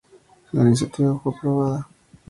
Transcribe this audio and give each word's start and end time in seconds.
La 0.53 0.63
iniciativa 0.63 1.19
fue 1.19 1.35
aprobada. 1.37 1.87